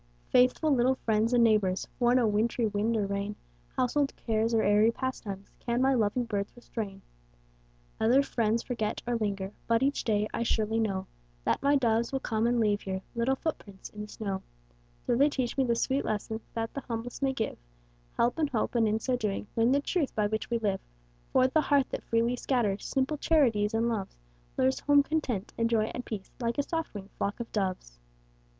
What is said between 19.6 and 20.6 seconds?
the truth by which we